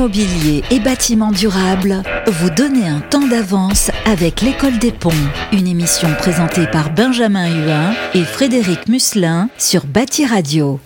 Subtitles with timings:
[0.00, 5.10] Immobilier et bâtiment durable, vous donnez un temps d'avance avec l'école des ponts.
[5.52, 10.80] Une émission présentée par Benjamin Huin et Frédéric Musselin sur Bâti Radio.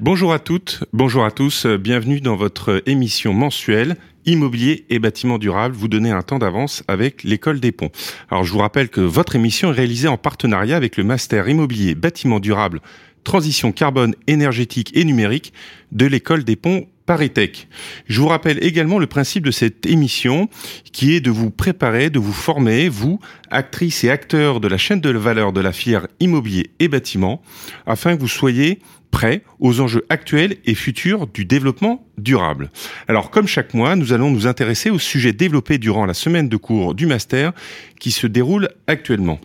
[0.00, 3.94] Bonjour à toutes, bonjour à tous, bienvenue dans votre émission mensuelle
[4.26, 7.90] Immobilier et bâtiment durable, vous donnez un temps d'avance avec l'école des ponts.
[8.28, 11.94] Alors je vous rappelle que votre émission est réalisée en partenariat avec le master immobilier
[11.94, 12.80] bâtiment durable
[13.24, 15.52] transition carbone énergétique et numérique
[15.92, 17.68] de l'école des ponts Paritech.
[18.06, 20.48] Je vous rappelle également le principe de cette émission
[20.92, 23.18] qui est de vous préparer, de vous former, vous,
[23.50, 27.42] actrices et acteurs de la chaîne de valeur de la filière immobilier et bâtiment,
[27.86, 28.78] afin que vous soyez
[29.10, 32.70] prêts aux enjeux actuels et futurs du développement durable.
[33.08, 36.56] Alors, comme chaque mois, nous allons nous intéresser au sujet développé durant la semaine de
[36.56, 37.52] cours du master
[38.00, 39.38] qui se déroule actuellement.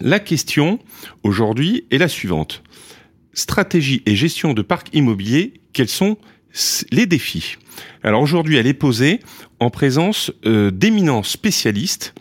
[0.00, 0.78] La question
[1.22, 2.62] aujourd'hui est la suivante.
[3.32, 6.16] Stratégie et gestion de parc immobilier, quels sont
[6.90, 7.56] les défis.
[8.02, 9.20] Alors aujourd'hui, elle est posée
[9.60, 12.14] en présence euh, d'éminents spécialistes,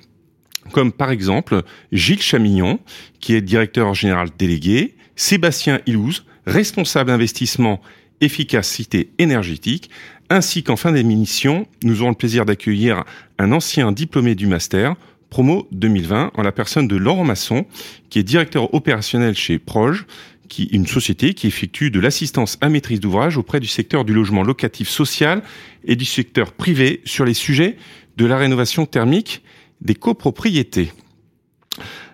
[0.71, 2.79] comme par exemple Gilles Chamignon,
[3.19, 7.81] qui est directeur général délégué, Sébastien Ilouz, responsable investissement
[8.21, 9.89] efficacité énergétique,
[10.29, 13.03] ainsi qu'en fin d'émission, nous aurons le plaisir d'accueillir
[13.37, 14.95] un ancien diplômé du master,
[15.29, 17.65] promo 2020, en la personne de Laurent Masson,
[18.09, 20.05] qui est directeur opérationnel chez Proge,
[20.49, 24.43] qui, une société qui effectue de l'assistance à maîtrise d'ouvrage auprès du secteur du logement
[24.43, 25.41] locatif social
[25.85, 27.77] et du secteur privé sur les sujets
[28.17, 29.41] de la rénovation thermique
[29.81, 30.91] des copropriétés.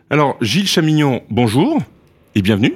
[0.09, 1.79] Alors, Gilles Chamignon, bonjour
[2.35, 2.73] et bienvenue.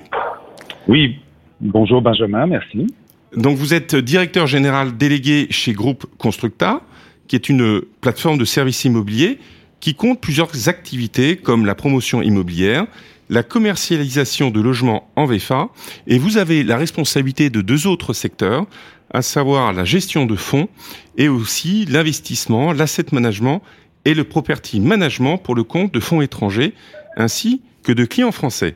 [0.88, 1.20] Oui,
[1.62, 2.88] bonjour Benjamin, merci.
[3.36, 6.82] Donc, vous êtes directeur général délégué chez Groupe Constructa,
[7.28, 9.40] qui est une plateforme de services immobiliers
[9.80, 12.86] qui compte plusieurs activités comme la promotion immobilière,
[13.34, 15.70] la commercialisation de logements en VFA
[16.06, 18.68] et vous avez la responsabilité de deux autres secteurs,
[19.10, 20.70] à savoir la gestion de fonds
[21.18, 23.64] et aussi l'investissement, l'asset management
[24.06, 26.76] et le property management pour le compte de fonds étrangers
[27.18, 28.76] ainsi que de clients français.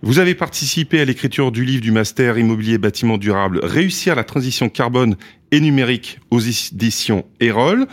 [0.00, 4.70] Vous avez participé à l'écriture du livre du master immobilier bâtiment durable Réussir la transition
[4.70, 5.16] carbone
[5.50, 7.86] et numérique aux éditions Erol.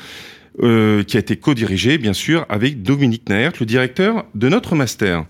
[0.64, 5.26] Euh, qui a été co-dirigé, bien sûr, avec Dominique Naert, le directeur de notre master.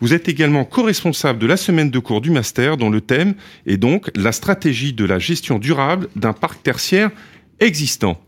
[0.00, 3.78] Vous êtes également co-responsable de la semaine de cours du master, dont le thème est
[3.78, 7.10] donc la stratégie de la gestion durable d'un parc tertiaire
[7.58, 8.20] existant.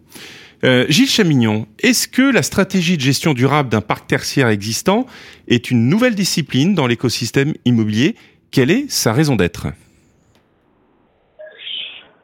[0.65, 5.05] Euh, Gilles Chamignon, est-ce que la stratégie de gestion durable d'un parc tertiaire existant
[5.49, 8.15] est une nouvelle discipline dans l'écosystème immobilier?
[8.51, 9.67] Quelle est sa raison d'être?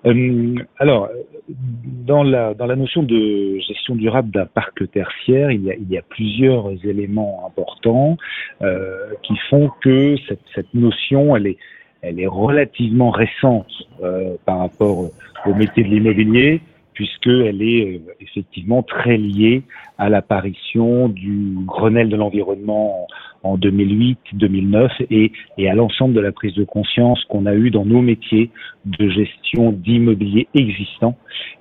[0.06, 1.10] Euh, alors,
[1.48, 5.88] dans la, dans la notion de gestion durable d'un parc tertiaire, il y a, il
[5.90, 8.16] y a plusieurs éléments importants
[8.62, 11.58] euh, qui font que cette, cette, notion, elle est,
[12.02, 13.72] elle est relativement récente
[14.02, 15.10] euh, par rapport
[15.46, 16.60] au métier de l'immobilier
[16.94, 19.62] puisqu'elle est euh, effectivement très liée
[19.98, 23.06] à l'apparition du Grenelle de l'environnement
[23.42, 27.84] en 2008-2009 et, et, à l'ensemble de la prise de conscience qu'on a eue dans
[27.84, 28.50] nos métiers
[28.86, 31.16] de gestion d'immobilier existant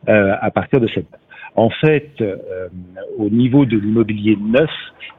[0.08, 1.20] euh, à partir de cette date.
[1.56, 2.68] En fait, euh,
[3.18, 4.72] au niveau de l'immobilier neuf,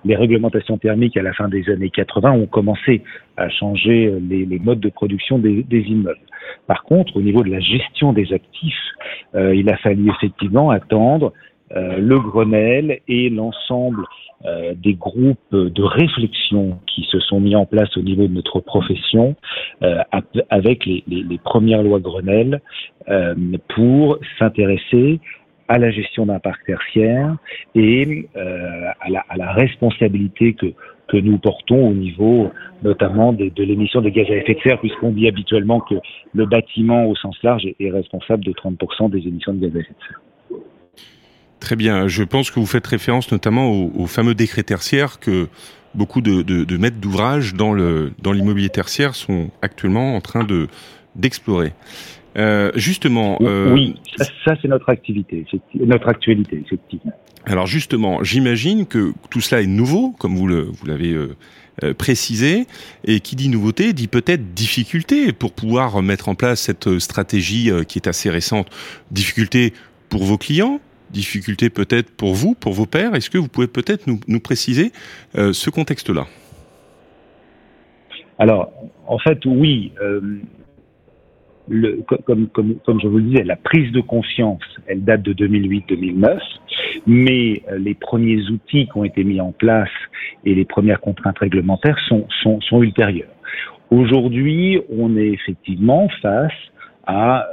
[0.04, 3.02] les réglementations thermiques à la fin des années 80 ont commencé
[3.36, 6.18] à changer les, modes de production des, immeubles.
[6.66, 8.74] Par contre, au niveau de la gestion des actifs,
[9.34, 11.32] euh, il a fallu effectivement attendre
[11.72, 14.04] euh, le Grenelle et l'ensemble
[14.44, 18.60] euh, des groupes de réflexion qui se sont mis en place au niveau de notre
[18.60, 19.36] profession
[20.50, 22.60] avec les, premières lois Grenelle
[23.74, 25.20] pour s'intéresser
[25.68, 27.36] à la gestion d'un parc tertiaire
[27.74, 30.66] et à, la, responsabilité que,
[31.08, 32.50] que nous portons au niveau
[32.82, 35.94] notamment de, l'émission de gaz à effet de serre, puisqu'on dit habituellement que
[36.34, 39.92] le bâtiment au sens large est, responsable de 30% des émissions de gaz à effet
[39.92, 40.60] de serre.
[41.60, 42.08] Très bien.
[42.08, 45.48] Je pense que vous faites référence notamment au, fameux décret tertiaire que
[45.94, 50.68] beaucoup de, maîtres d'ouvrage dans le dans l'immobilier tertiaire sont actuellement en train de
[51.16, 51.72] d'explorer.
[52.36, 53.38] Euh, justement.
[53.42, 57.12] Euh, oui, ça, ça c'est notre activité, notre actualité, effectivement.
[57.46, 61.36] Alors justement, j'imagine que tout cela est nouveau, comme vous le vous l'avez euh,
[61.84, 62.66] euh, précisé,
[63.04, 67.84] et qui dit nouveauté dit peut-être difficulté pour pouvoir mettre en place cette stratégie euh,
[67.84, 68.68] qui est assez récente.
[69.10, 69.72] Difficulté
[70.08, 70.80] pour vos clients,
[71.10, 73.14] difficulté peut-être pour vous, pour vos pairs.
[73.14, 74.90] Est-ce que vous pouvez peut-être nous, nous préciser
[75.36, 76.26] euh, ce contexte-là?
[78.38, 78.72] Alors,
[79.06, 79.92] en fait, oui.
[81.70, 85.22] Euh, le, comme, comme, comme, je vous le disais, la prise de conscience, elle date
[85.22, 86.38] de 2008-2009,
[87.06, 89.90] mais euh, les premiers outils qui ont été mis en place
[90.44, 93.28] et les premières contraintes réglementaires sont, sont, sont ultérieures.
[93.90, 96.52] Aujourd'hui, on est effectivement face
[97.06, 97.46] à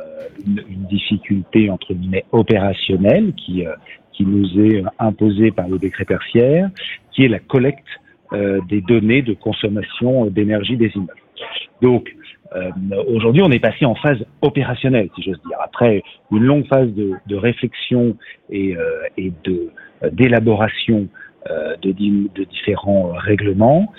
[0.46, 3.66] une, difficulté entre guillemets opérationnelle qui
[4.14, 6.70] qui nous est imposée par le décret tertiaire,
[7.12, 7.88] qui est la collecte
[8.70, 11.22] des données de consommation d'énergie des immeubles.
[11.82, 12.14] Donc,
[12.56, 12.70] euh,
[13.08, 15.58] aujourd'hui, on est passé en phase opérationnelle, si j'ose dire.
[15.64, 18.16] Après une longue phase de, réflexion
[18.50, 19.08] et, euh,
[19.44, 19.70] de
[20.04, 21.08] euh, d'élaboration
[21.82, 23.92] de, différents règlements,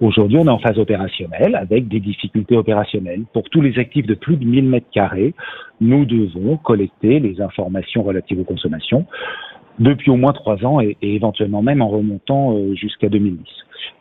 [0.00, 3.22] aujourd'hui, on est en phase opérationnelle avec des difficultés opérationnelles.
[3.32, 5.34] Pour tous les actifs de plus de 1000 mètres carrés,
[5.80, 9.04] nous devons collecter les informations relatives aux consommations
[9.80, 13.44] depuis au moins trois ans et éventuellement même en remontant jusqu'à 2010.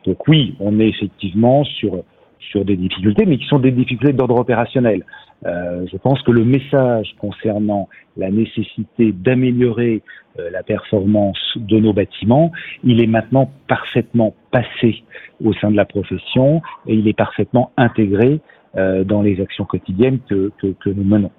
[0.05, 2.03] Donc oui, on est effectivement sur
[2.49, 5.03] sur des difficultés, mais qui sont des difficultés d'ordre opérationnel.
[5.45, 10.01] Euh, je pense que le message concernant la nécessité d'améliorer
[10.39, 12.51] euh, la performance de nos bâtiments,
[12.83, 15.03] il est maintenant parfaitement passé
[15.43, 18.39] au sein de la profession et il est parfaitement intégré
[18.75, 20.51] euh, dans les actions quotidiennes que,
[20.85, 21.31] nous menons.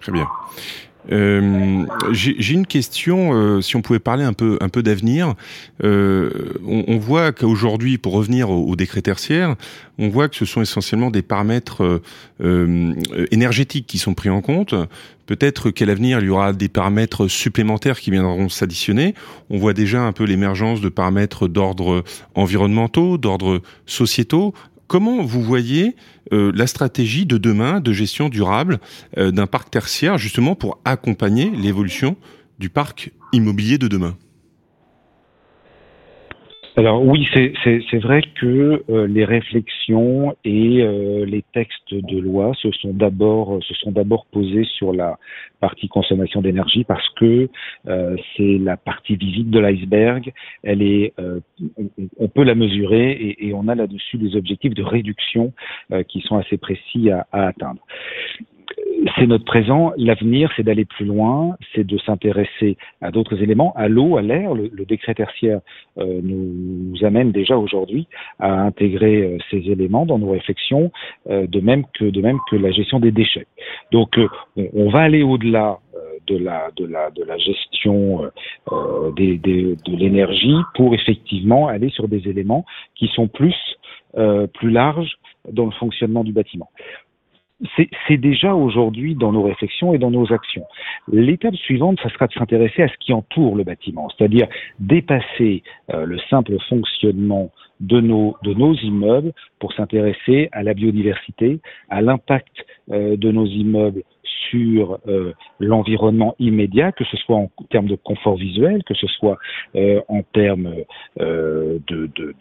[0.00, 0.26] Très bien.
[1.10, 5.34] Euh, J'ai une question, euh, si on pouvait parler un peu, un peu d'avenir.
[5.82, 9.56] Euh, on, on, voit qu'aujourd'hui, pour revenir au, au, décret tertiaire,
[9.98, 12.02] on voit que ce sont essentiellement des paramètres euh,
[12.42, 12.94] euh,
[13.30, 14.74] énergétiques qui sont pris en compte.
[15.26, 19.14] Peut-être qu'à l'avenir, il y aura des paramètres supplémentaires qui viendront s'additionner.
[19.50, 24.54] On voit déjà un peu l'émergence de paramètres d'ordre environnementaux, d'ordre sociétaux.
[24.92, 25.96] Comment vous voyez
[26.34, 28.78] euh, la stratégie de demain de gestion durable
[29.16, 32.14] euh, d'un parc tertiaire, justement pour accompagner l'évolution
[32.58, 34.18] du parc immobilier de demain?
[36.74, 42.70] Alors oui, c'est vrai que euh, les réflexions et euh, les textes de loi se
[42.72, 45.18] sont d'abord se sont d'abord posés sur la
[45.60, 47.50] partie consommation d'énergie parce que
[47.88, 50.32] euh, c'est la partie visible de l'iceberg.
[50.62, 51.12] Elle est,
[52.18, 55.52] on, peut la mesurer et, et on a là-dessus des objectifs de réduction
[56.08, 57.82] qui sont assez précis à, à atteindre
[59.16, 59.92] c'est notre présent.
[59.96, 64.54] L'avenir, c'est d'aller plus loin, c'est de s'intéresser à d'autres éléments, à l'eau, à l'air.
[64.54, 65.60] Le, décret tertiaire
[65.98, 68.06] euh, nous, amène déjà aujourd'hui
[68.38, 70.92] à intégrer euh, ces éléments dans nos réflexions,
[71.30, 73.46] euh, de même que la gestion des déchets.
[73.90, 74.18] Donc,
[74.56, 75.78] on, va aller au-delà
[76.26, 78.30] de la gestion
[78.70, 82.64] de l'énergie pour effectivement aller sur des éléments
[82.94, 83.54] qui sont plus
[84.62, 85.16] larges
[85.50, 86.68] dans le fonctionnement du bâtiment
[88.06, 90.64] c'est déjà aujourd'hui dans nos réflexions et dans nos actions.
[91.10, 94.48] L'étape suivante, ça sera de s'intéresser à ce qui entoure le bâtiment, c'est-à-dire
[94.78, 95.62] dépasser
[95.92, 97.50] euh, le simple fonctionnement
[97.80, 103.46] de nos, de nos immeubles pour s'intéresser à la biodiversité, à l'impact euh, de nos
[103.46, 104.02] immeubles
[104.50, 109.38] sur euh, l'environnement immédiat, que ce soit en termes de confort visuel, que ce soit
[110.08, 110.74] en termes
[111.18, 112.34] de, de, de,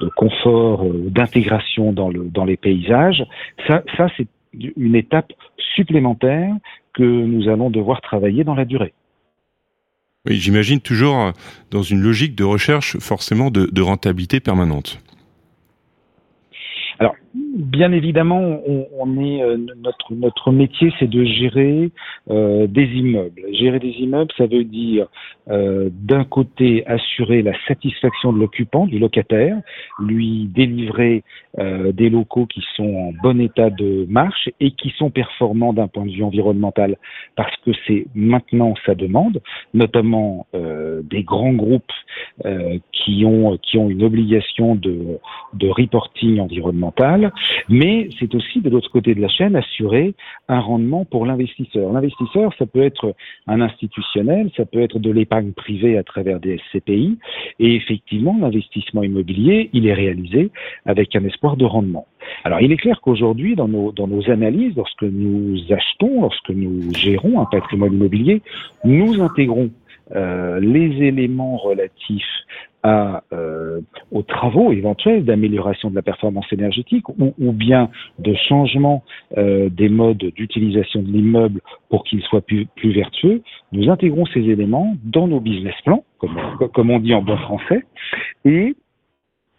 [0.00, 3.24] de, confort, d'intégration dans, le, dans les paysages.
[3.66, 4.26] Ça, ça c'est
[4.76, 5.32] une étape
[5.74, 6.54] supplémentaire
[6.92, 8.94] que nous allons devoir travailler dans la durée.
[10.26, 11.32] Oui, j'imagine toujours
[11.70, 14.98] dans une logique de recherche forcément de, de rentabilité permanente.
[16.98, 21.90] Alors, bien évidemment, on, est euh, notre notre métier, c'est de gérer
[22.30, 23.42] euh, des immeubles.
[23.52, 25.08] Gérer des immeubles, ça veut dire
[25.50, 29.58] euh, d'un côté assurer la satisfaction de l'occupant, du locataire,
[29.98, 31.22] lui délivrer
[31.58, 35.88] euh, des locaux qui sont en bon état de marche et qui sont performants d'un
[35.88, 36.96] point de vue environnemental,
[37.36, 39.42] parce que c'est maintenant sa demande,
[39.74, 41.82] notamment euh, des grands groupes
[42.92, 45.18] qui ont qui ont une obligation de
[45.54, 47.23] de reporting environnemental
[47.68, 50.14] mais c'est aussi de l'autre côté de la chaîne assurer
[50.48, 51.92] un rendement pour l'investisseur.
[51.92, 53.14] L'investisseur, ça peut être
[53.46, 57.18] un institutionnel, ça peut être de l'épargne privée à travers des SCPI,
[57.58, 60.50] et effectivement, l'investissement immobilier, il est réalisé
[60.86, 62.06] avec un espoir de rendement.
[62.44, 67.44] Alors, il est clair qu'aujourd'hui, dans nos, analyses, lorsque nous achetons, lorsque nous gérons un
[67.44, 68.42] patrimoine immobilier,
[68.84, 69.70] nous intégrons
[70.10, 72.22] les éléments relatifs
[72.84, 73.80] à, euh,
[74.12, 79.02] aux travaux éventuels d'amélioration de la performance énergétique ou, ou bien de changement
[79.38, 83.42] euh, des modes d'utilisation de l'immeuble pour qu'il soit plus, plus, vertueux,
[83.72, 86.38] nous intégrons ces éléments dans nos business plans, comme,
[86.74, 87.84] comme on dit en bon français,
[88.44, 88.76] et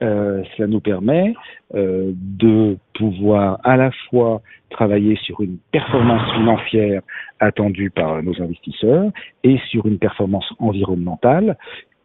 [0.03, 1.33] euh, cela nous permet
[1.73, 7.01] euh, de pouvoir à la fois travailler sur une performance financière
[7.39, 9.11] attendue par nos investisseurs
[9.43, 11.57] et sur une performance environnementale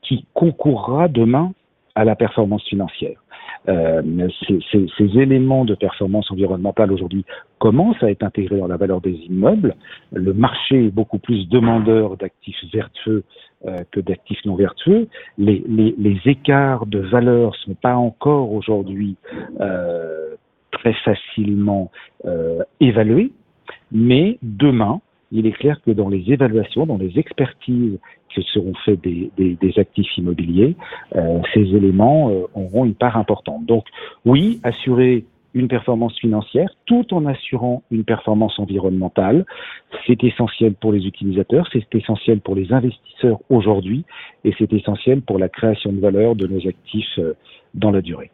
[0.03, 1.53] qui concourra demain
[2.01, 3.19] à la performance financière.
[3.69, 4.01] Euh,
[4.71, 7.27] ces, éléments de performance environnementale aujourd'hui
[7.59, 9.75] commencent à être intégrés dans la valeur des immeubles.
[10.13, 13.23] Le marché est beaucoup plus demandeur d'actifs vertueux
[13.67, 15.09] euh, que d'actifs non vertueux.
[15.37, 15.63] Les,
[16.25, 19.17] écarts de valeur sont pas encore aujourd'hui
[19.61, 20.37] euh,
[20.71, 21.91] très facilement
[22.81, 23.31] évalués.
[23.93, 25.01] Mais demain,
[25.33, 27.99] il est clair que dans les évaluations, dans les expertises
[28.35, 30.77] qui seront faites des, des, actifs immobiliers,
[31.17, 33.65] euh, ces éléments euh, auront une part importante.
[33.67, 33.85] Donc
[34.25, 39.45] oui, assurer une performance financière tout en assurant une performance environnementale.
[40.07, 44.05] C'est essentiel pour les utilisateurs, c'est essentiel pour les investisseurs aujourd'hui
[44.45, 47.35] et c'est essentiel pour la création de valeur de nos actifs euh,
[47.75, 48.31] dans la durée.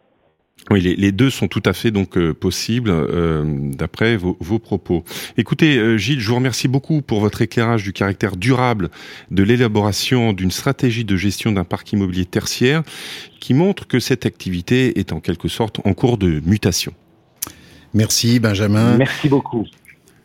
[0.71, 5.05] Oui, les, deux sont tout à fait donc euh, possibles euh, d'après vos, propos.
[5.37, 8.91] Écoutez, euh, Gilles, je vous remercie beaucoup pour votre éclairage du caractère durable
[9.31, 12.83] de l'élaboration d'une stratégie de gestion d'un parc immobilier tertiaire
[13.39, 16.93] qui montre que cette activité est en quelque sorte en cours de mutation.
[17.95, 18.97] Merci Benjamin.
[18.97, 19.67] Merci beaucoup.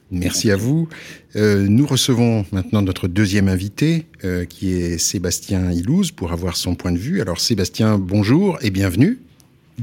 [0.09, 0.89] Merci à vous.
[1.35, 4.07] nous recevons maintenant notre deuxième invité,
[4.49, 7.21] qui est Sébastien Ilouz, pour avoir son point de vue.
[7.21, 9.19] Alors Sébastien, bonjour et bienvenue.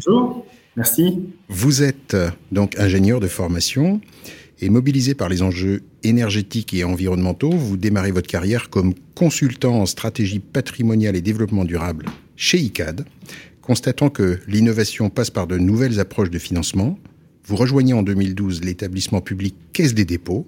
[0.06, 1.18] Bonjour, merci.
[1.48, 2.16] Vous êtes
[2.52, 4.00] donc ingénieur de formation
[4.60, 9.86] et mobilisé par les enjeux énergétiques et environnementaux, vous démarrez votre carrière comme consultant en
[9.86, 13.06] stratégie patrimoniale et développement durable chez ICAD.
[13.60, 16.96] Constatant que l'innovation passe par de nouvelles approches de financement,
[17.44, 20.46] vous rejoignez en 2012 l'établissement public Caisse des dépôts.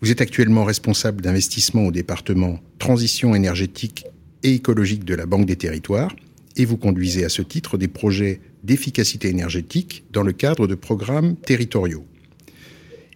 [0.00, 4.06] Vous êtes actuellement responsable d'investissement au département Transition énergétique
[4.42, 6.14] et écologique de la Banque des territoires
[6.56, 11.36] et vous conduisez à ce titre des projets d'efficacité énergétique dans le cadre de programmes
[11.36, 12.04] territoriaux.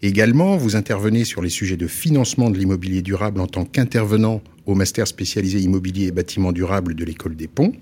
[0.02, 4.74] Également, vous intervenez sur les sujets de financement de l'immobilier durable en tant qu'intervenant au
[4.74, 7.72] master spécialisé immobilier et bâtiment durable de l'école des ponts.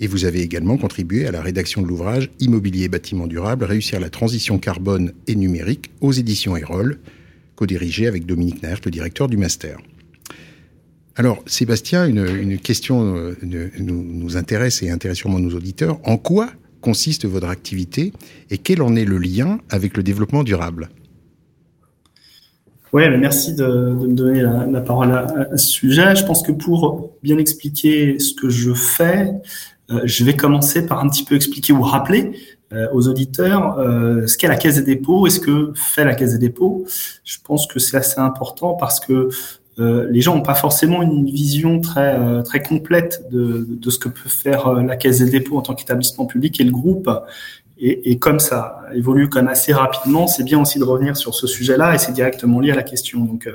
[0.00, 4.00] Et vous avez également contribué à la rédaction de l'ouvrage Immobilier et bâtiment durable, réussir
[4.00, 6.98] la transition carbone et numérique aux éditions Erol,
[7.54, 9.78] co-dirigé avec Dominique Naert, le directeur du master.
[11.14, 13.34] Alors, Sébastien, une, question euh,
[13.78, 15.98] nous, intéresse et intéresse sûrement nos auditeurs.
[16.04, 16.50] En quoi
[16.86, 18.12] consiste votre activité
[18.48, 20.88] et quel en est le lien avec le développement durable?
[22.92, 26.14] Oui, merci de, me donner la, parole à, ce sujet.
[26.14, 29.32] Je pense que pour bien expliquer ce que je fais,
[29.90, 32.38] euh, je vais commencer par un petit peu expliquer ou rappeler
[32.72, 33.64] euh, aux auditeurs
[34.28, 36.86] ce qu'est la Caisse des dépôts et ce que fait la Caisse des dépôts.
[37.24, 39.28] Je pense que c'est assez important parce que
[39.78, 43.98] euh, les gens n'ont pas forcément une vision très euh, très complète de, de, ce
[43.98, 47.10] que peut faire euh, la Caisse des dépôts en tant qu'établissement public et le groupe.
[47.78, 51.34] Et, et, comme ça évolue quand même assez rapidement, c'est bien aussi de revenir sur
[51.34, 53.20] ce sujet-là et c'est directement lié à la question.
[53.20, 53.48] Donc,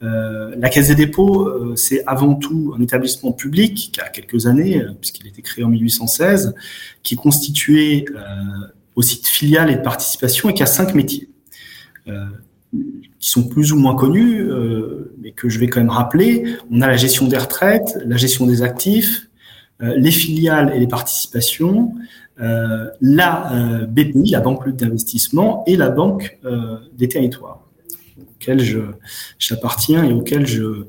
[0.00, 5.26] la Caisse des dépôts, c'est avant tout un établissement public qui a quelques années, puisqu'il
[5.26, 6.54] a été créé en 1816,
[7.04, 8.04] qui est constitué
[8.94, 11.28] aussi de filiales et de participation et qui a cinq métiers
[13.22, 16.56] qui sont plus ou moins connus, euh, mais que je vais quand même rappeler.
[16.72, 19.28] On a la gestion des retraites, la gestion des actifs,
[19.80, 21.94] euh, les filiales et les participations,
[22.40, 26.36] euh, la BPI, la Banque d'investissement, et la Banque
[26.98, 27.62] des territoires,
[28.20, 28.92] auxquelles
[29.38, 30.86] j'appartiens et auxquelles je,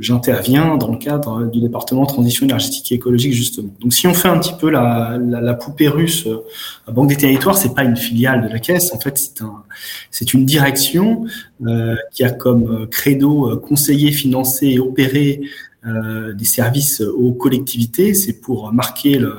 [0.00, 3.72] j'interviens dans le cadre du département transition énergétique et écologique justement.
[3.80, 7.08] Donc si on fait un petit peu la, la, la poupée russe, la euh, Banque
[7.08, 9.62] des Territoires, c'est pas une filiale de la caisse, en fait c'est un,
[10.10, 11.24] c'est une direction
[11.66, 15.40] euh, qui a comme credo euh, conseiller, financer et opérer
[15.86, 18.12] euh, des services aux collectivités.
[18.12, 19.32] C'est pour marquer le,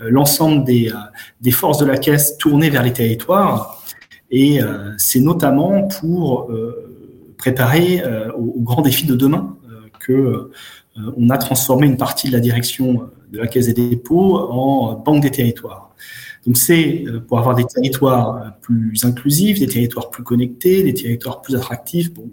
[0.00, 0.90] l'ensemble des,
[1.40, 3.84] des forces de la caisse tournées vers les territoires.
[4.30, 4.58] Et
[4.96, 6.50] c'est notamment pour
[7.44, 10.50] préparer euh, aux, grands défis de demain euh, que euh,
[11.18, 15.22] on a transformé une partie de la direction de la Caisse des dépôts en banque
[15.22, 15.94] des territoires.
[16.46, 21.54] Donc c'est pour avoir des territoires plus inclusifs, des territoires plus connectés, des territoires plus
[21.56, 22.14] attractifs.
[22.14, 22.30] Bon,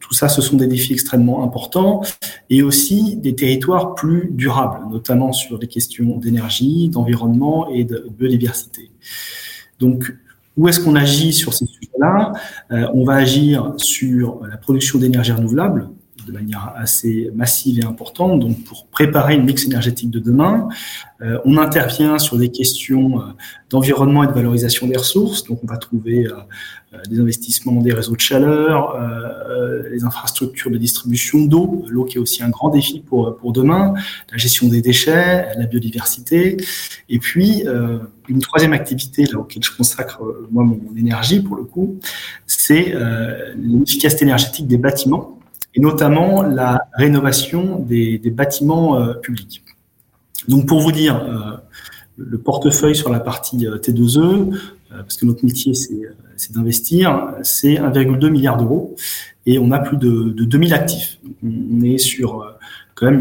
[0.00, 2.02] tout ça, ce sont des défis extrêmement importants
[2.48, 8.90] et aussi des territoires plus durables, notamment sur les questions d'énergie, d'environnement et de biodiversité.
[9.78, 10.12] Donc
[10.58, 12.32] où est-ce qu'on agit sur ces sujets-là?
[12.72, 15.88] Euh, On va agir sur la production d'énergie renouvelable
[16.28, 20.68] de manière assez massive et importante, donc pour préparer une mix énergétique de demain.
[21.20, 23.24] Euh, on intervient sur des questions euh,
[23.70, 26.26] d'environnement et de valorisation des ressources, donc on va trouver
[27.10, 28.96] des investissements des réseaux de chaleur,
[29.92, 33.92] les infrastructures de distribution d'eau, l'eau qui est aussi un grand défi pour, pour demain,
[34.32, 36.56] la gestion des déchets, la biodiversité,
[37.10, 37.64] et puis
[38.28, 41.98] une troisième activité là, auquel je consacre moi mon énergie pour le coup,
[42.46, 42.94] c'est
[43.54, 45.37] l'efficacité énergétique des bâtiments
[45.78, 49.62] et notamment la rénovation des, bâtiments euh, publics.
[50.48, 51.56] Donc pour vous dire, euh,
[52.16, 54.58] le portefeuille sur la partie euh, T2E,
[54.90, 58.96] parce que notre métier c'est d'investir, c'est 1,2 milliard d'euros
[59.46, 61.20] et on a plus de, de 2000 actifs.
[61.44, 62.56] On est sur
[62.94, 63.20] quand même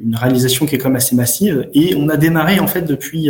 [0.00, 1.68] une, réalisation qui est quand même assez massive.
[1.74, 3.28] Et on a démarré en fait depuis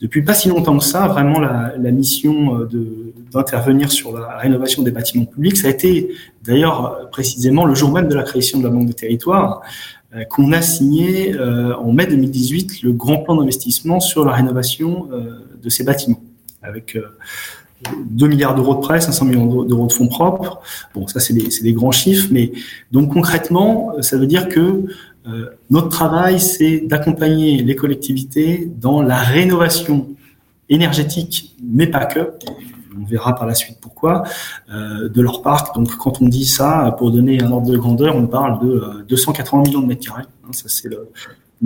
[0.00, 4.90] depuis pas si longtemps que ça, vraiment la mission de d'intervenir sur la rénovation des
[4.90, 5.56] bâtiments publics.
[5.56, 8.92] Ça a été d'ailleurs précisément le jour même de la création de la Banque de
[8.92, 9.60] territoire
[10.30, 15.08] qu'on a signé en mai 2018 le grand plan d'investissement sur la rénovation
[15.60, 16.22] de ces bâtiments
[16.62, 16.96] avec
[18.10, 20.60] 2 milliards d'euros de prêts, 500 millions d'euros de fonds propres.
[20.94, 22.52] Bon, ça, c'est des, des, grands chiffres, mais
[22.92, 24.86] donc concrètement, ça veut dire que
[25.26, 30.08] euh, notre travail, c'est d'accompagner les collectivités dans la rénovation
[30.68, 32.30] énergétique, mais pas que.
[33.00, 34.24] On verra par la suite pourquoi
[34.72, 35.74] euh, de leur parc.
[35.74, 39.58] Donc, quand on dit ça, pour donner un ordre de grandeur, on parle de 280
[39.58, 40.24] euh, millions de mètres carrés.
[40.44, 41.08] Hein, ça, c'est le,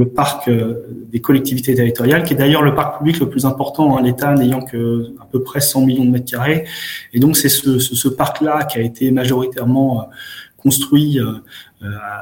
[0.06, 4.02] parc euh, des collectivités territoriales, qui est d'ailleurs le parc public le plus important, hein,
[4.02, 6.66] l'État n'ayant que à peu près 100 millions de mètres carrés.
[7.12, 10.08] Et donc c'est ce, ce, ce parc-là qui a été majoritairement
[10.56, 11.18] construit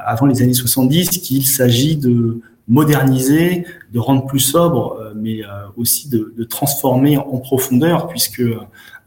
[0.05, 5.41] avant les années 70 qu'il s'agit de moderniser, de rendre plus sobre, mais
[5.77, 8.43] aussi de, de transformer en profondeur, puisque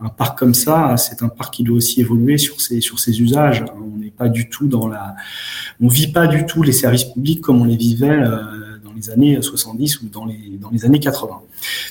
[0.02, 3.20] un parc comme ça, c'est un parc qui doit aussi évoluer sur ses sur ses
[3.20, 3.64] usages.
[3.76, 5.14] On n'est pas du tout dans la,
[5.80, 9.10] on vit pas du tout les services publics comme on les vivait euh, dans les
[9.10, 11.40] années 70 ou dans les dans les années 80.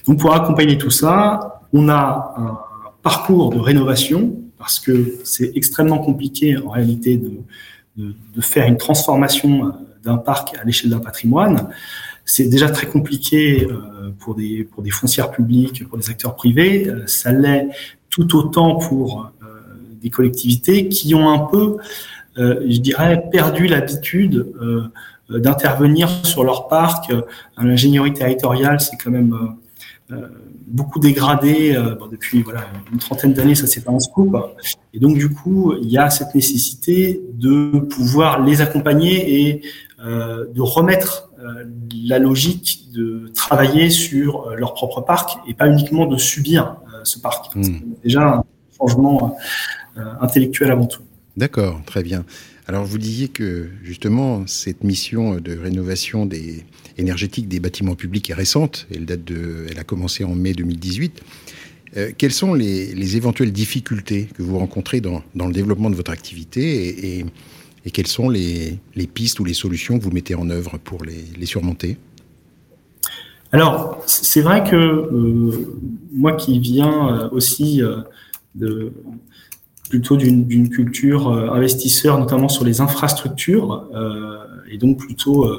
[0.07, 2.57] Donc pour accompagner tout ça, on a un
[3.03, 7.31] parcours de rénovation parce que c'est extrêmement compliqué en réalité de,
[7.95, 9.71] de, de faire une transformation euh,
[10.03, 11.69] d'un parc à l'échelle d'un patrimoine.
[12.25, 16.87] C'est déjà très compliqué euh, pour des pour des foncières publiques, pour des acteurs privés.
[17.07, 17.69] Ça l'est
[18.09, 19.45] tout autant pour euh,
[20.01, 21.77] des collectivités qui ont un peu,
[22.37, 24.89] euh, je dirais, perdu l'habitude euh,
[25.29, 27.11] d'intervenir sur leur parc.
[27.57, 29.37] L'ingénierie territoriale, c'est quand même
[30.65, 31.77] beaucoup dégradé
[32.11, 34.35] depuis voilà une trentaine d'années, ça c'est pas un scoop.
[34.91, 39.61] Et donc du coup, il y a cette nécessité de pouvoir les accompagner et
[40.03, 41.29] de remettre
[42.05, 47.55] la logique de travailler sur leur propre parc et pas uniquement de subir ce parc.
[47.55, 47.79] Hmm.
[48.03, 48.43] Déjà un
[48.77, 49.37] changement
[49.97, 51.01] euh, intellectuel avant tout.
[51.37, 52.25] D'accord, très bien.
[52.67, 56.65] Alors vous disiez que justement cette mission de rénovation des
[56.97, 58.87] énergétique des bâtiments publics est récente.
[58.93, 61.21] Elle date de, elle a commencé en mai 2018.
[61.97, 67.17] Euh, quelles sont les, éventuelles difficultés que vous rencontrez dans, le développement de votre activité
[67.19, 67.25] et,
[67.91, 68.79] quelles sont les,
[69.13, 71.97] pistes ou les solutions que vous mettez en œuvre pour les surmonter?
[73.51, 75.77] Alors, c'est vrai que euh,
[76.13, 78.91] moi qui viens euh, aussi euh,
[79.89, 83.89] plutôt d'une culture investisseur, notamment sur les infrastructures,
[84.69, 85.49] et donc plutôt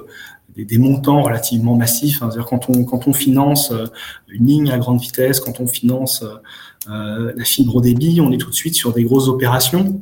[0.55, 2.23] des, montants relativement massifs.
[2.23, 3.73] Hein, quand on finance
[4.29, 6.25] une ligne à grande vitesse, quand on finance
[6.87, 10.01] la fibre au débit, on est tout de suite sur des grosses opérations.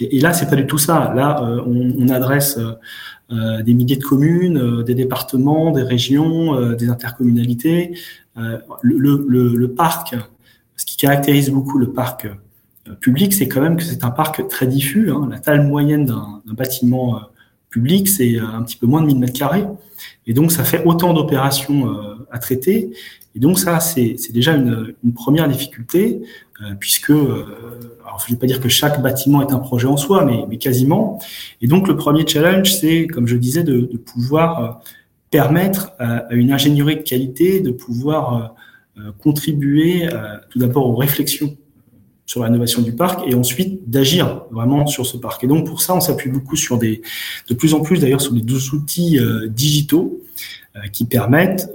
[0.00, 1.12] Et, et là, c'est pas du tout ça.
[1.14, 2.58] Là, on, on, adresse
[3.32, 7.98] euh, des milliers de communes, euh, des départements, des régions, euh, des intercommunalités.
[8.82, 10.14] Le, parc,
[10.76, 12.28] ce qui caractérise beaucoup le parc
[13.00, 15.10] public, c'est quand même que c'est un parc très diffus.
[15.10, 15.26] Hein.
[15.28, 17.20] La taille moyenne d'un bâtiment
[17.68, 19.64] public, c'est un petit peu moins de 1000 mètres carrés.
[20.26, 21.90] Et donc, ça fait autant d'opérations
[22.30, 22.92] à traiter.
[23.34, 26.20] Et donc, ça, c'est déjà une, première difficulté,
[26.80, 30.24] puisque alors je ne vais pas dire que chaque bâtiment est un projet en soi,
[30.24, 31.20] mais, mais quasiment.
[31.60, 34.68] Et donc le premier challenge, c'est, comme je disais, de, de pouvoir euh,
[35.30, 38.56] permettre à, une ingénierie de qualité de pouvoir
[38.98, 40.08] euh, euh, contribuer
[40.50, 41.56] tout d'abord aux réflexions
[42.24, 45.44] sur la rénovation du parc et ensuite d'agir vraiment sur ce parc.
[45.44, 47.02] Et donc pour ça, on s'appuie beaucoup sur des,
[47.48, 50.22] de plus en plus d'ailleurs sur des deux outils digitaux
[50.92, 51.70] qui permettent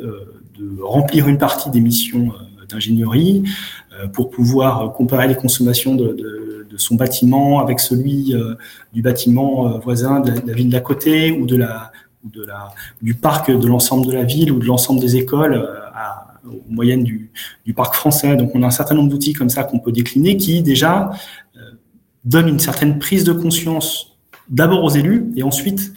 [0.60, 2.34] de remplir une partie des missions
[2.72, 3.50] d'ingénierie, euh,
[4.08, 6.38] pour pouvoir comparer les consommations de,
[6.78, 8.56] son bâtiment avec celui euh,
[8.94, 11.92] du bâtiment euh, voisin de la, ville d'à côté ou de la,
[12.24, 12.70] de la,
[13.02, 17.04] du parc de l'ensemble de la ville ou de l'ensemble des écoles à, aux moyennes
[17.04, 17.30] du,
[17.76, 18.38] parc français.
[18.38, 21.12] Donc on a un certain nombre d'outils comme ça qu'on peut décliner qui déjà
[22.24, 25.94] donnent une certaine prise de conscience d'abord aux élus et ensuite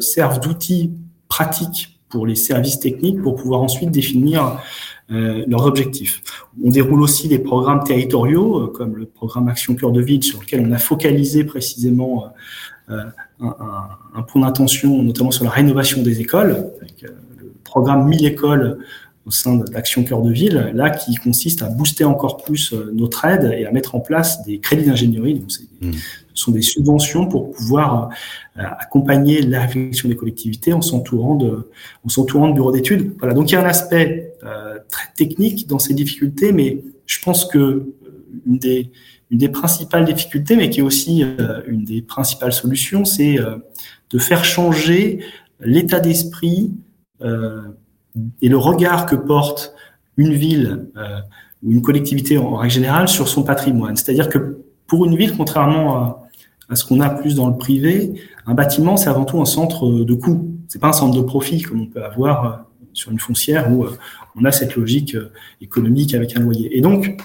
[0.00, 0.92] servent d'outils
[1.28, 4.52] pratiques pour les services techniques pour pouvoir ensuite définir euh,
[5.10, 6.22] leurs objectifs.
[6.62, 10.40] On déroule aussi des programmes territoriaux, euh, comme le programme Action Cœur de Ville, sur
[10.40, 12.32] lequel on a focalisé précisément
[12.90, 13.02] euh,
[13.40, 18.24] un, un, un, point d'attention, notamment sur la rénovation des écoles, avec le programme 1000
[18.26, 18.78] écoles
[19.26, 23.54] au sein d'Action Cœur de Ville, là qui consiste à booster encore plus notre aide
[23.56, 25.34] et à mettre en place des crédits d'ingénierie.
[25.34, 25.50] Donc,
[25.82, 25.92] mmh.
[26.32, 28.08] ce sont des subventions pour pouvoir
[28.56, 31.70] accompagner la réflexion des collectivités en s'entourant de,
[32.04, 33.14] en s'entourant de bureaux d'études.
[33.18, 33.34] Voilà.
[33.34, 34.32] Donc, il y a un aspect
[34.88, 37.92] très technique dans ces difficultés, mais je pense que
[38.46, 38.90] une des,
[39.30, 41.24] une des principales difficultés, mais qui est aussi
[41.66, 43.38] une des principales solutions, c'est
[44.10, 45.20] de faire changer
[45.60, 46.72] l'état d'esprit
[48.42, 49.74] et le regard que porte
[50.16, 50.88] une ville
[51.62, 53.96] ou une collectivité en règle générale sur son patrimoine.
[53.96, 56.28] C'est-à-dire que pour une ville, contrairement à,
[56.70, 58.14] à ce qu'on a plus dans le privé,
[58.46, 60.54] un bâtiment, c'est avant tout un centre de coût.
[60.68, 62.56] C'est pas un centre de profit comme on peut avoir euh,
[62.92, 63.98] sur une foncière où euh,
[64.36, 66.76] on a cette logique euh, économique avec un loyer.
[66.76, 67.20] Et donc,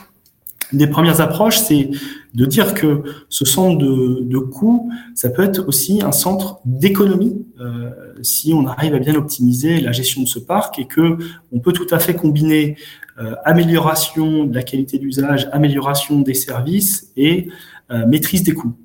[0.73, 1.91] des premières approches, c'est
[2.35, 7.45] de dire que ce centre de, de coût, ça peut être aussi un centre d'économie
[7.59, 7.89] euh,
[8.21, 11.17] si on arrive à bien optimiser la gestion de ce parc et que
[11.51, 12.77] on peut tout à fait combiner
[13.19, 17.47] euh, amélioration de la qualité d'usage, amélioration des services et
[17.91, 18.75] euh, maîtrise des coûts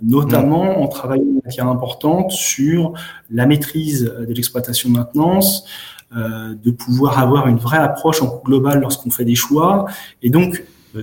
[0.00, 2.92] notamment en travaillant de matière importante sur
[3.32, 5.64] la maîtrise de l'exploitation maintenance,
[6.16, 9.84] euh, de pouvoir avoir une vraie approche en coût global lorsqu'on fait des choix.
[10.22, 10.62] Et donc, euh,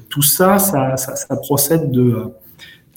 [0.09, 2.31] tout ça, ça, procède de,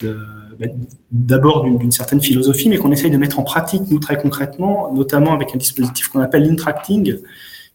[0.01, 0.17] de
[0.59, 0.73] ben,
[1.13, 5.33] d'abord d'une certaine philosophie, mais qu'on essaye de mettre en pratique, nous, très concrètement, notamment
[5.33, 7.19] avec un dispositif qu'on appelle l'intracting,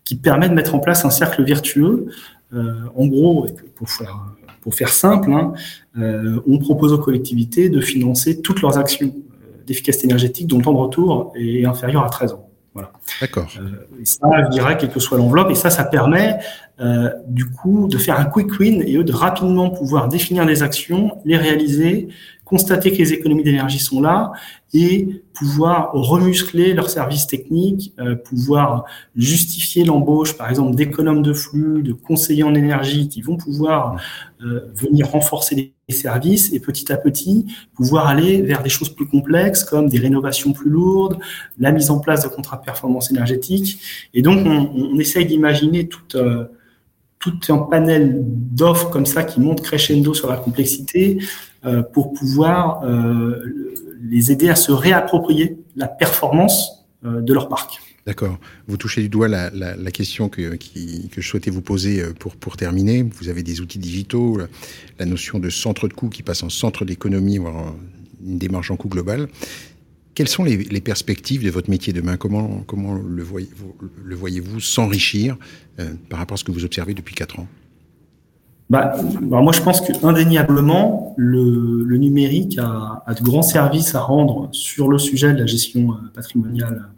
[0.03, 2.07] qui permet de mettre en place un cercle vertueux.
[2.53, 3.47] Euh, en gros,
[4.61, 5.53] pour faire simple, hein,
[5.97, 10.63] euh, on propose aux collectivités de financer toutes leurs actions euh, d'efficacité énergétique dont le
[10.65, 12.49] temps de retour est inférieur à 13 ans.
[12.73, 12.91] Voilà.
[13.21, 13.47] D'accord.
[13.59, 16.39] Euh, et ça, je dirais, quelle que soit l'enveloppe, et ça, ça permet
[16.79, 20.63] euh, du coup de faire un quick win et eux de rapidement pouvoir définir des
[20.63, 22.07] actions, les réaliser,
[22.45, 24.31] constater que les économies d'énergie sont là
[24.73, 31.83] et pouvoir remuscler leurs services techniques, euh, pouvoir justifier l'embauche, par exemple, d'économes de flux,
[31.83, 33.97] de conseillers en énergie qui vont pouvoir
[34.41, 39.07] euh, venir renforcer les services et petit à petit pouvoir aller vers des choses plus
[39.07, 41.17] complexes comme des rénovations plus lourdes,
[41.57, 43.79] la mise en place de contrats de performance énergétique.
[44.13, 46.45] Et donc, on, essaye d'imaginer euh,
[47.19, 51.19] tout un panel d'offres comme ça qui monte crescendo sur la complexité
[51.65, 53.41] euh, pour pouvoir euh,
[54.01, 57.81] les aider à se réapproprier la performance de leur parc.
[58.05, 58.37] D'accord.
[58.67, 60.57] Vous touchez du doigt la, question que,
[61.15, 63.03] je souhaitais vous poser euh, pour, terminer.
[63.03, 64.39] Vous avez des outils digitaux,
[64.99, 67.73] la notion de centre de coût qui passe en centre d'économie, voire
[68.25, 69.29] une démarche en coût global.
[70.15, 72.17] Quelles sont les, perspectives de votre métier demain?
[72.17, 75.37] Comment, le voyez-vous, s'enrichir
[75.79, 77.47] euh, par rapport à ce que vous observez depuis quatre ans?
[78.69, 84.49] Bah, bah, moi, je pense qu'indéniablement, le, le numérique a, de grands services à rendre
[84.51, 86.89] sur le sujet de la gestion euh, patrimoniale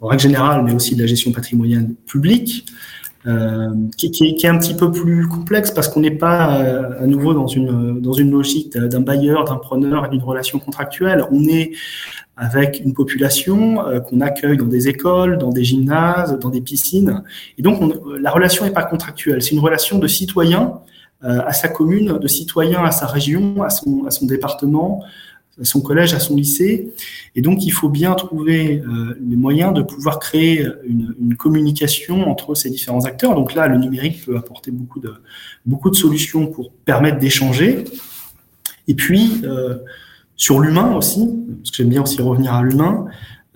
[0.00, 2.66] en règle générale, mais aussi de la gestion patrimoniale publique.
[3.26, 7.34] Euh, qui, est, un petit peu plus complexe parce qu'on n'est pas euh, à nouveau
[7.34, 11.26] dans une dans une logique d'un bailleur, d'un preneur et d'une relation contractuelle.
[11.30, 11.72] On est
[12.38, 17.22] avec une population euh, qu'on accueille dans des écoles, dans des gymnases, dans des piscines,
[17.58, 19.42] et donc on, la relation n'est pas contractuelle.
[19.42, 20.80] C'est une relation de citoyen
[21.22, 25.04] euh, à sa commune, de citoyen à sa région, à son à son département,
[25.64, 26.92] son collège, à son lycée.
[27.34, 32.54] Et donc, il faut bien trouver euh, les moyens de pouvoir créer une, communication entre
[32.54, 33.34] ces différents acteurs.
[33.34, 35.14] Donc là, le numérique peut apporter beaucoup de,
[35.64, 37.84] beaucoup de solutions pour permettre d'échanger.
[38.88, 39.76] Et puis, euh,
[40.36, 43.06] sur l'humain aussi, parce que j'aime bien aussi revenir à l'humain,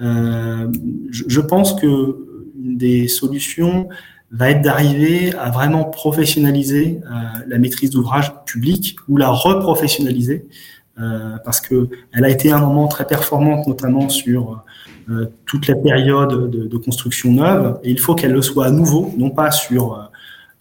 [0.00, 0.70] euh,
[1.10, 3.88] je, pense que une des solutions
[4.30, 7.00] va être d'arriver à vraiment professionnaliser
[7.46, 10.46] la maîtrise d'ouvrage public ou la reprofessionnaliser
[10.96, 14.64] parce que elle a été un moment très performante, notamment sur
[15.10, 17.78] euh, toute la période de, construction neuve.
[17.84, 19.92] Et il faut qu'elle le soit à nouveau, non pas sur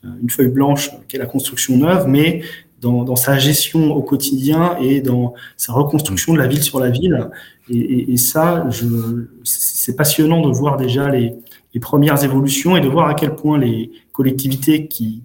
[0.03, 2.41] euh, une feuille blanche qu'est la construction neuve, mais
[2.81, 7.29] dans, sa gestion au quotidien et dans sa reconstruction de la ville sur la ville.
[7.69, 8.67] Et, ça,
[9.45, 11.33] c'est passionnant de voir déjà les
[11.79, 15.23] premières évolutions et de voir à quel point les collectivités qui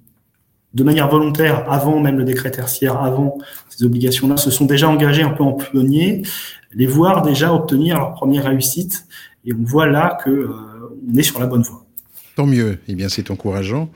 [0.74, 5.22] de manière volontaire, avant même le décret tertiaire, avant ces obligations-là, se sont déjà engagés
[5.22, 6.22] un peu en pionnier,
[6.74, 9.07] les voir déjà obtenir leur première réussite.
[9.44, 11.87] Et on voit là que euh, est sur la bonne voie.
[12.37, 12.78] Tant mieux.
[12.87, 13.90] Eh bien, c'est encourageant.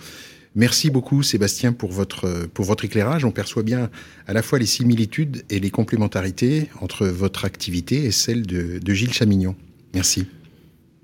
[0.55, 3.25] Merci beaucoup, Sébastien, pour votre, pour votre éclairage.
[3.25, 3.91] On perçoit bien
[4.27, 9.15] à la fois les similitudes et les complémentarités entre votre activité et celle de Gilles
[9.15, 9.55] Chamignon.
[9.95, 10.27] Merci.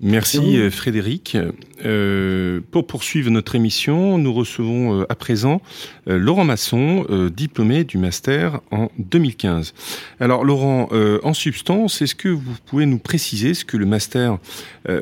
[0.01, 1.37] Merci euh, Frédéric.
[1.83, 5.61] Euh, pour poursuivre notre émission, nous recevons euh, à présent
[6.07, 9.73] euh, Laurent Masson, euh, diplômé du master en 2015.
[10.21, 14.37] Alors Laurent, euh, en substance, est-ce que vous pouvez nous préciser ce que le master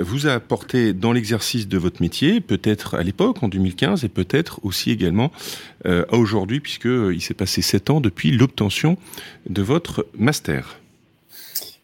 [0.01, 4.59] vous a apporté dans l'exercice de votre métier, peut-être à l'époque en 2015 et peut-être
[4.63, 5.31] aussi également
[5.85, 8.97] à aujourd'hui, puisqu'il s'est passé sept ans depuis l'obtention
[9.49, 10.79] de votre master?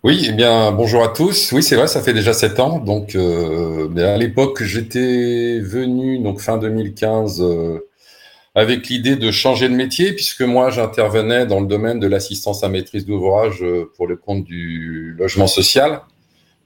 [0.03, 1.51] Oui, eh bien, bonjour à tous.
[1.53, 2.79] Oui, c'est vrai, ça fait déjà sept ans.
[2.79, 7.79] Donc, euh, à l'époque, j'étais venu, donc fin 2015, euh,
[8.55, 12.69] avec l'idée de changer de métier, puisque moi j'intervenais dans le domaine de l'assistance à
[12.69, 16.01] maîtrise d'ouvrage euh, pour le compte du logement social.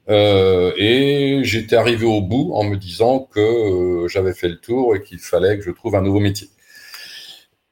[0.10, 4.95] Euh, et j'étais arrivé au bout en me disant que euh, j'avais fait le tour
[4.95, 6.50] et qu'il fallait que je trouve un nouveau métier.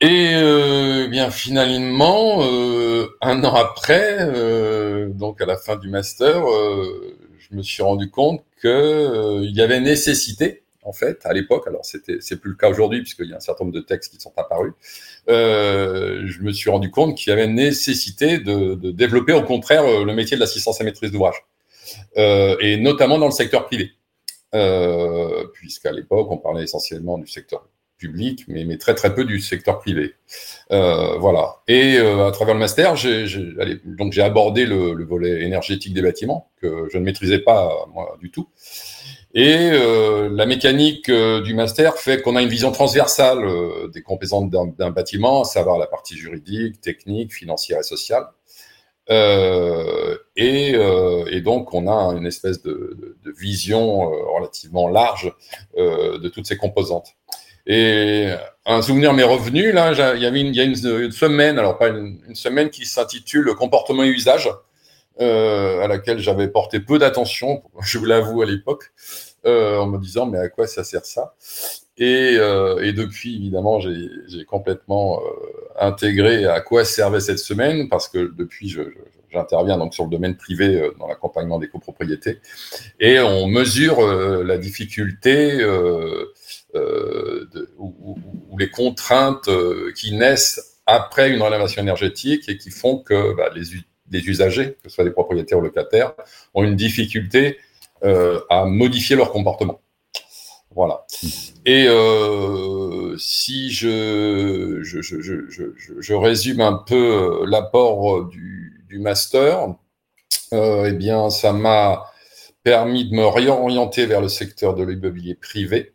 [0.01, 2.41] Et eh bien finalement,
[3.21, 6.43] un an après, donc à la fin du master,
[7.37, 11.67] je me suis rendu compte qu'il y avait nécessité en fait, à l'époque.
[11.67, 14.13] Alors, c'était, c'est plus le cas aujourd'hui puisqu'il y a un certain nombre de textes
[14.13, 14.73] qui sont apparus.
[15.27, 19.83] Euh, je me suis rendu compte qu'il y avait nécessité de, de, développer, au contraire,
[19.83, 21.43] euh, le métier de l'assistance à maîtrise d'ouvrage,
[22.17, 23.91] euh, et notamment dans le secteur privé,
[24.53, 29.39] euh, puisqu'à l'époque, on parlait essentiellement du secteur public, mais, mais très très peu du
[29.39, 30.15] secteur privé.
[30.71, 31.57] Euh, voilà.
[31.67, 33.25] Et euh, à travers le master, j'ai,
[33.85, 38.17] donc j'ai abordé le, le, volet énergétique des bâtiments que je ne maîtrisais pas moi
[38.19, 38.49] du tout.
[39.33, 43.45] Et euh, la mécanique du master fait qu'on a une vision transversale
[43.93, 48.27] des composantes d'un bâtiment, à savoir la partie juridique, technique, financière et sociale.
[50.37, 55.33] Et, donc, on a une espèce de vision relativement large
[55.77, 57.15] de toutes ces composantes.
[57.67, 58.29] Et
[58.65, 62.35] un souvenir m'est revenu, là, il y avait une, a une, semaine, alors pas une,
[62.35, 64.49] semaine qui s'intitule Comportement et usage,
[65.21, 68.91] euh, à laquelle j'avais porté peu d'attention, je vous l'avoue à l'époque,
[69.45, 71.35] euh, en me disant mais à quoi ça sert ça?
[71.97, 78.33] Et, euh, depuis, évidemment, j'ai complètement euh, intégré à quoi servait cette semaine, parce que
[78.35, 78.75] depuis,
[79.31, 82.39] j'interviens donc sur le domaine privé euh, dans l'accompagnement des copropriétés,
[82.99, 85.59] et on mesure euh, la difficulté
[86.75, 88.17] de, ou,
[88.59, 89.49] les contraintes
[89.95, 93.49] qui naissent après une rénovation énergétique et qui font que bah,
[94.11, 96.13] les usagers, que ce soit des propriétaires ou locataires,
[96.53, 97.57] ont une difficulté
[98.03, 99.81] euh, à modifier leur comportement.
[100.75, 101.05] Voilà.
[101.65, 104.81] Et euh, si je
[106.13, 109.75] résume un peu euh, l'apport du, master,
[110.53, 112.05] euh, eh bien, ça m'a
[112.63, 115.94] permis de me réorienter vers le secteur de l'immobilier privé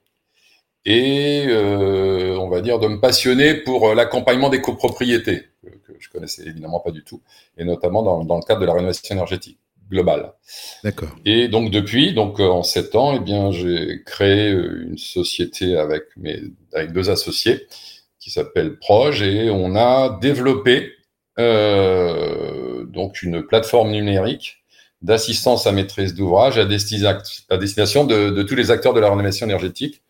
[0.85, 5.51] et euh, on va dire de me passionner pour l'accompagnement des copropriétés
[6.01, 7.23] je connaissais évidemment pas du tout,
[7.57, 9.59] et notamment dans, dans le cadre de la rénovation énergétique
[9.91, 10.33] globale.
[10.85, 11.11] D'accord.
[11.25, 15.77] Et donc depuis, donc euh, en sept ans, eh bien j'ai créé euh, une société
[15.77, 17.67] avec mes avec deux associés
[18.19, 20.93] qui s'appelle Proj et on a développé
[21.39, 24.59] euh, donc une plateforme numérique
[25.03, 29.47] d'assistance à maîtrise d'ouvrage à, à, destination de, de, tous les acteurs de la rénovation
[29.47, 30.03] énergétique,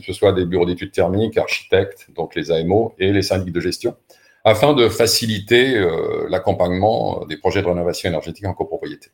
[0.00, 3.60] que ce soit des bureaux d'études thermiques, architectes, donc les AMO et les syndics de
[3.60, 3.96] gestion
[4.44, 9.10] afin de faciliter euh, l'accompagnement des projets de rénovation énergétique en copropriété.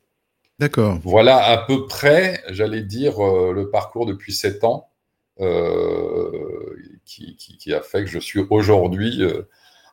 [0.59, 0.99] D'accord.
[1.03, 4.89] Voilà à peu près, j'allais dire, euh, le parcours depuis sept ans
[5.41, 6.29] euh,
[7.05, 9.21] qui, qui, qui, a fait que je suis aujourd'hui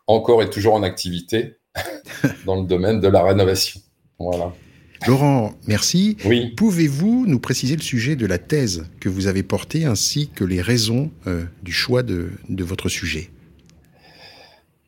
[0.06, 1.56] encore et toujours en activité
[2.46, 3.80] dans le domaine de la rénovation.
[4.20, 4.52] Voilà.
[5.06, 6.16] Laurent, merci.
[6.24, 6.52] Oui.
[6.56, 10.60] Pouvez-vous nous préciser le sujet de la thèse que vous avez portée ainsi que les
[10.60, 13.30] raisons euh, du choix de, de votre sujet?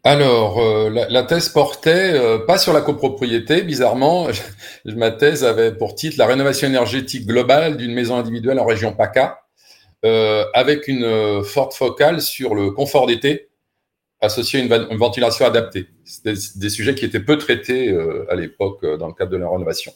[0.07, 4.29] Alors, euh, la, la, thèse portait euh, pas sur la copropriété, bizarrement.
[4.85, 9.41] ma thèse avait pour titre la rénovation énergétique globale d'une maison individuelle en région PACA,
[10.05, 13.49] euh, avec une forte focale sur le confort d'été
[14.25, 15.89] associé à une, une ventilation adaptée.
[16.05, 19.49] C'était des, sujets qui étaient peu traités euh, à l'époque dans le cadre de la
[19.49, 19.93] rénovation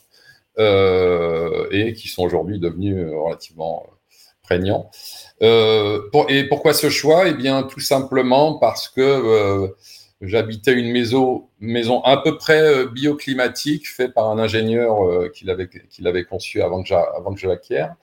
[1.71, 3.87] et qui sont aujourd'hui devenus relativement
[4.43, 4.91] prégnants.
[5.41, 7.29] Et pourquoi ce choix?
[7.29, 9.71] Eh bien, tout simplement parce que
[10.21, 15.45] J'habitais une maison, maison à peu près euh, bioclimatique, faite par un ingénieur euh, qui
[15.45, 17.95] l'avait qui l'avait conçu avant que avant que je l'acquière.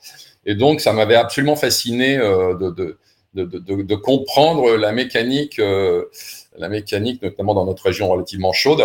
[0.46, 2.98] Et donc, ça m'avait absolument fasciné euh, de,
[3.36, 5.60] de, de, de comprendre la mécanique,
[6.58, 8.84] la mécanique, notamment dans notre région relativement chaude,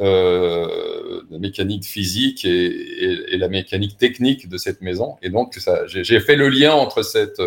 [0.00, 5.16] euh, la mécanique physique et, et, et, la mécanique technique de cette maison.
[5.22, 7.42] Et donc, j'ai fait le lien entre cette,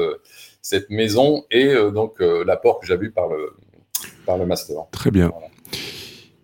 [0.62, 3.54] cette maison et donc l'apport que j'avais eu par le,
[4.26, 4.78] par le master.
[4.92, 5.32] Très bien.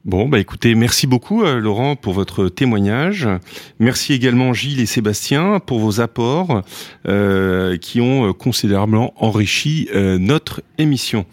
[0.03, 3.29] Bon, bah écoutez, merci beaucoup euh, Laurent pour votre témoignage.
[3.77, 6.63] Merci également Gilles et Sébastien pour vos apports
[7.07, 11.27] euh, qui ont euh, considérablement enrichi euh, notre émission.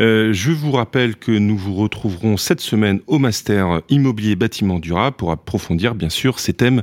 [0.00, 5.16] Euh, je vous rappelle que nous vous retrouverons cette semaine au Master Immobilier Bâtiment Durable
[5.16, 6.82] pour approfondir bien sûr ces thèmes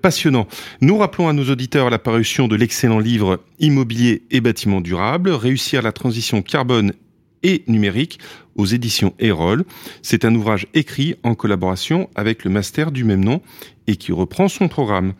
[0.00, 0.46] passionnants.
[0.80, 5.82] Nous rappelons à nos auditeurs la parution de l'excellent livre Immobilier et Bâtiment Durable, réussir
[5.82, 6.92] la transition carbone
[7.42, 8.18] et numérique
[8.56, 9.64] aux éditions Erol.
[10.02, 13.40] C'est un ouvrage écrit en collaboration avec le master du même nom
[13.86, 15.14] et qui reprend son programme.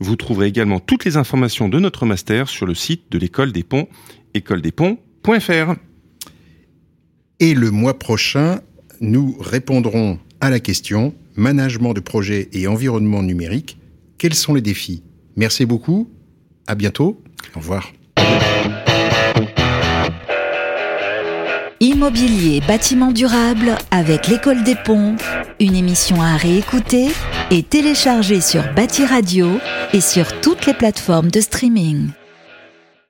[0.00, 3.62] Vous trouverez également toutes les informations de notre master sur le site de l'école des
[3.62, 3.88] ponts,
[4.34, 5.74] écoledesponts.fr.
[7.38, 8.60] Et le mois prochain,
[9.00, 13.78] nous répondrons à la question management de projet et environnement numérique.
[14.18, 15.02] Quels sont les défis?
[15.36, 16.08] Merci beaucoup.
[16.66, 17.22] À bientôt.
[17.54, 17.92] Au revoir.
[21.80, 25.16] Immobilier bâtiment durable avec l'école des ponts,
[25.60, 27.08] une émission à réécouter
[27.50, 29.58] et télécharger sur Bâti Radio
[29.92, 32.08] et sur toutes les plateformes de streaming.